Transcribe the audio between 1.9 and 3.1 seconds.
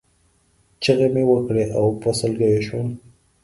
په سلګیو شوم.